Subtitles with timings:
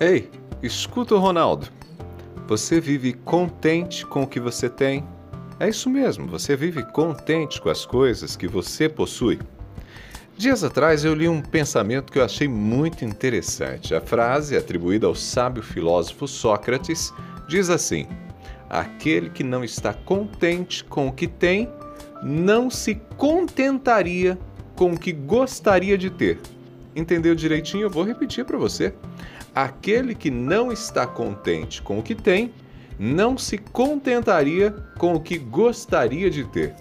[0.00, 0.30] Ei,
[0.62, 1.66] escuta o Ronaldo.
[2.46, 5.04] Você vive contente com o que você tem?
[5.58, 9.40] É isso mesmo, você vive contente com as coisas que você possui.
[10.36, 13.92] Dias atrás eu li um pensamento que eu achei muito interessante.
[13.92, 17.12] A frase, atribuída ao sábio filósofo Sócrates,
[17.48, 18.06] diz assim:
[18.70, 21.68] Aquele que não está contente com o que tem,
[22.22, 24.38] não se contentaria
[24.76, 26.38] com o que gostaria de ter.
[26.94, 27.86] Entendeu direitinho?
[27.86, 28.94] Eu vou repetir para você.
[29.54, 32.52] Aquele que não está contente com o que tem,
[32.98, 36.74] não se contentaria com o que gostaria de ter.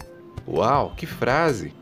[0.48, 1.74] Uau, que frase!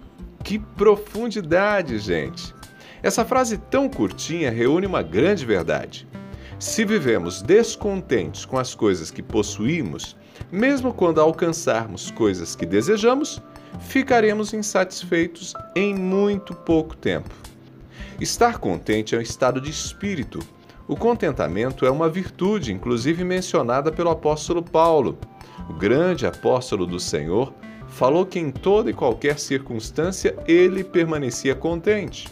[0.44, 2.54] Que profundidade, gente!
[3.02, 6.08] Essa frase tão curtinha reúne uma grande verdade.
[6.58, 10.16] Se vivemos descontentes com as coisas que possuímos,
[10.52, 13.42] mesmo quando alcançarmos coisas que desejamos,
[13.80, 17.30] ficaremos insatisfeitos em muito pouco tempo.
[18.20, 20.40] Estar contente é um estado de espírito.
[20.88, 25.18] O contentamento é uma virtude, inclusive mencionada pelo apóstolo Paulo.
[25.68, 27.52] O grande apóstolo do Senhor
[27.88, 32.28] falou que em toda e qualquer circunstância ele permanecia contente.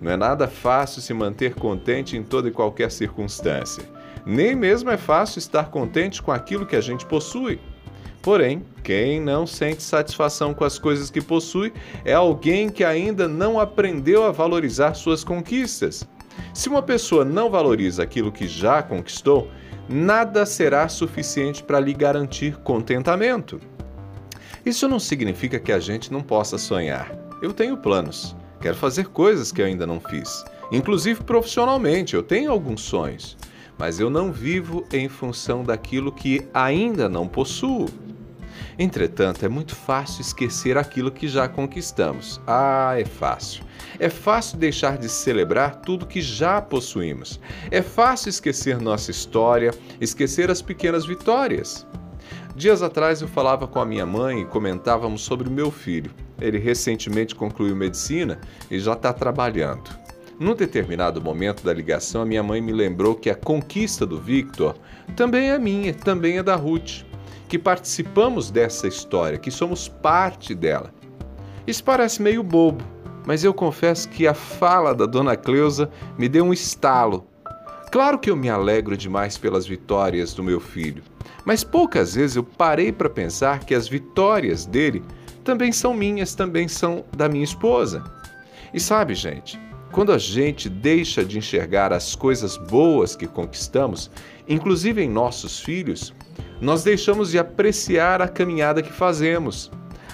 [0.00, 3.84] Não é nada fácil se manter contente em toda e qualquer circunstância.
[4.26, 7.60] Nem mesmo é fácil estar contente com aquilo que a gente possui.
[8.20, 11.72] Porém, quem não sente satisfação com as coisas que possui
[12.04, 16.08] é alguém que ainda não aprendeu a valorizar suas conquistas.
[16.54, 19.50] Se uma pessoa não valoriza aquilo que já conquistou,
[19.88, 23.60] nada será suficiente para lhe garantir contentamento.
[24.64, 27.10] Isso não significa que a gente não possa sonhar.
[27.42, 30.44] Eu tenho planos, quero fazer coisas que eu ainda não fiz.
[30.70, 33.36] Inclusive profissionalmente, eu tenho alguns sonhos,
[33.76, 37.88] mas eu não vivo em função daquilo que ainda não possuo.
[38.78, 42.40] Entretanto, é muito fácil esquecer aquilo que já conquistamos.
[42.46, 43.62] Ah, é fácil.
[43.98, 47.40] É fácil deixar de celebrar tudo que já possuímos.
[47.70, 51.86] É fácil esquecer nossa história, esquecer as pequenas vitórias.
[52.56, 56.10] Dias atrás eu falava com a minha mãe e comentávamos sobre o meu filho.
[56.40, 58.40] Ele recentemente concluiu medicina
[58.70, 60.04] e já está trabalhando.
[60.38, 64.76] Num determinado momento da ligação, a minha mãe me lembrou que a conquista do Victor
[65.14, 67.04] também é minha, também é da Ruth,
[67.48, 70.92] que participamos dessa história, que somos parte dela.
[71.66, 72.84] Isso parece meio bobo,
[73.26, 77.26] mas eu confesso que a fala da dona Cleusa me deu um estalo.
[77.90, 81.02] Claro que eu me alegro demais pelas vitórias do meu filho,
[81.44, 85.02] mas poucas vezes eu parei para pensar que as vitórias dele
[85.44, 88.02] também são minhas, também são da minha esposa.
[88.72, 89.60] E sabe, gente,
[89.92, 94.10] quando a gente deixa de enxergar as coisas boas que conquistamos,
[94.48, 96.12] inclusive em nossos filhos,
[96.60, 99.70] nós deixamos de apreciar a caminhada que fazemos.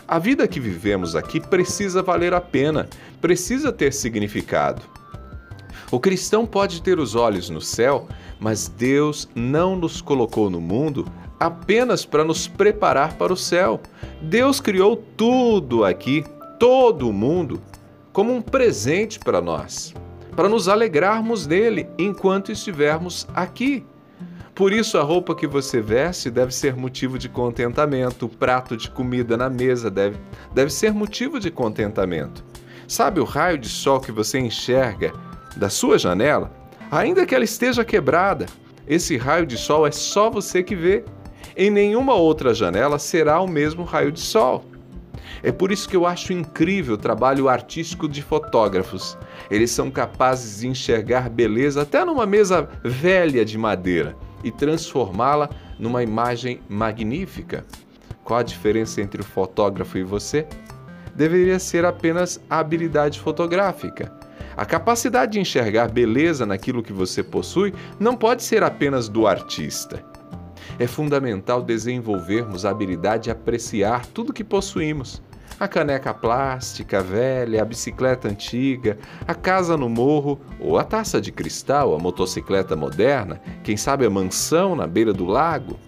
[0.06, 2.88] A vida que vivemos aqui precisa valer a pena,
[3.20, 4.82] precisa ter significado.
[5.90, 8.08] O cristão pode ter os olhos no céu,
[8.38, 11.06] mas Deus não nos colocou no mundo
[11.38, 13.80] apenas para nos preparar para o céu.
[14.20, 16.24] Deus criou tudo aqui,
[16.58, 17.60] todo o mundo,
[18.12, 19.94] como um presente para nós,
[20.36, 23.84] para nos alegrarmos dele enquanto estivermos aqui.
[24.60, 28.90] Por isso, a roupa que você veste deve ser motivo de contentamento, o prato de
[28.90, 30.18] comida na mesa deve,
[30.52, 32.44] deve ser motivo de contentamento.
[32.86, 35.14] Sabe o raio de sol que você enxerga
[35.56, 36.52] da sua janela?
[36.90, 38.44] Ainda que ela esteja quebrada,
[38.86, 41.06] esse raio de sol é só você que vê.
[41.56, 44.66] Em nenhuma outra janela será o mesmo raio de sol.
[45.42, 49.16] É por isso que eu acho incrível o trabalho artístico de fotógrafos.
[49.50, 56.02] Eles são capazes de enxergar beleza até numa mesa velha de madeira e transformá-la numa
[56.02, 57.64] imagem magnífica.
[58.24, 60.46] Qual a diferença entre o fotógrafo e você?
[61.14, 64.12] Deveria ser apenas a habilidade fotográfica.
[64.56, 70.04] A capacidade de enxergar beleza naquilo que você possui não pode ser apenas do artista.
[70.78, 75.22] É fundamental desenvolvermos a habilidade de apreciar tudo que possuímos.
[75.60, 78.96] A caneca plástica velha, a bicicleta antiga,
[79.28, 84.10] a casa no morro ou a taça de cristal, a motocicleta moderna, quem sabe a
[84.10, 85.78] mansão na beira do lago.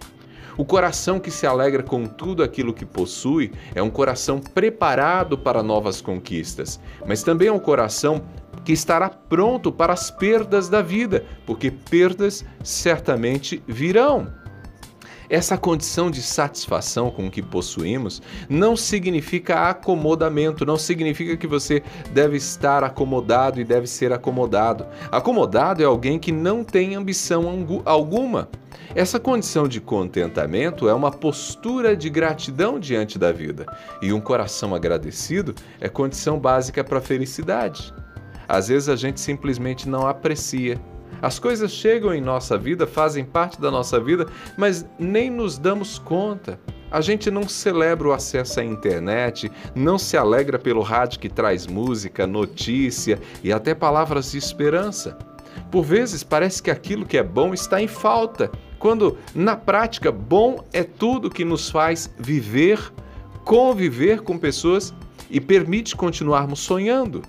[0.55, 5.63] O coração que se alegra com tudo aquilo que possui é um coração preparado para
[5.63, 8.21] novas conquistas, mas também é um coração
[8.63, 14.42] que estará pronto para as perdas da vida, porque perdas certamente virão.
[15.29, 21.81] Essa condição de satisfação com o que possuímos não significa acomodamento, não significa que você
[22.11, 24.85] deve estar acomodado e deve ser acomodado.
[25.11, 28.49] Acomodado é alguém que não tem ambição alguma.
[28.95, 33.65] Essa condição de contentamento é uma postura de gratidão diante da vida,
[34.01, 37.93] e um coração agradecido é condição básica para a felicidade.
[38.47, 40.79] Às vezes a gente simplesmente não aprecia.
[41.21, 44.27] As coisas chegam em nossa vida, fazem parte da nossa vida,
[44.57, 46.59] mas nem nos damos conta.
[46.91, 51.65] A gente não celebra o acesso à internet, não se alegra pelo rádio que traz
[51.65, 55.17] música, notícia e até palavras de esperança.
[55.71, 60.63] Por vezes parece que aquilo que é bom está em falta, quando na prática bom
[60.71, 62.79] é tudo que nos faz viver,
[63.43, 64.93] conviver com pessoas
[65.31, 67.23] e permite continuarmos sonhando.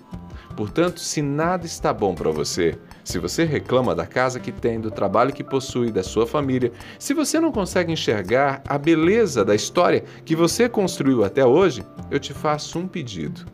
[0.55, 4.91] Portanto, se nada está bom para você, se você reclama da casa que tem, do
[4.91, 10.03] trabalho que possui, da sua família, se você não consegue enxergar a beleza da história
[10.25, 13.45] que você construiu até hoje, eu te faço um pedido.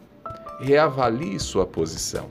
[0.61, 2.31] Reavalie sua posição.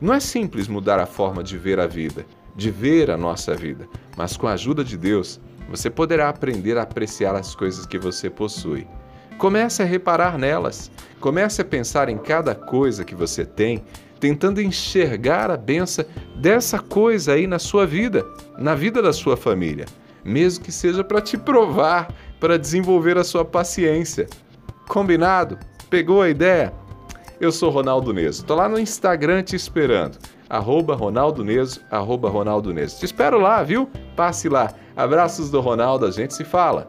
[0.00, 2.24] Não é simples mudar a forma de ver a vida,
[2.56, 3.86] de ver a nossa vida,
[4.16, 8.30] mas com a ajuda de Deus, você poderá aprender a apreciar as coisas que você
[8.30, 8.86] possui.
[9.36, 10.90] Comece a reparar nelas.
[11.20, 13.84] Comece a pensar em cada coisa que você tem,
[14.18, 16.04] tentando enxergar a benção
[16.36, 18.24] dessa coisa aí na sua vida,
[18.58, 19.86] na vida da sua família,
[20.24, 24.26] mesmo que seja para te provar, para desenvolver a sua paciência.
[24.88, 25.58] Combinado?
[25.90, 26.72] Pegou a ideia?
[27.40, 28.44] Eu sou Ronaldo Neso.
[28.44, 30.18] Tô lá no Instagram te esperando.
[30.50, 32.98] Arroba Ronaldo Neso, arroba Ronaldo Neso.
[32.98, 33.88] Te espero lá, viu?
[34.16, 34.72] Passe lá.
[34.96, 36.88] Abraços do Ronaldo, a gente se fala.